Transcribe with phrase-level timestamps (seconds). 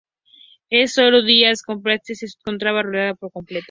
[0.71, 3.59] En sólo unos días, Copenhague se encontraba rodeada por completo.